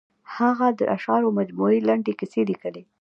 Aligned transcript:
هغه 0.35 0.67
د 0.79 0.81
اشعارو 0.95 1.35
مجموعې، 1.39 1.79
لنډې 1.87 2.13
کیسې 2.19 2.41
لیکلي. 2.51 2.83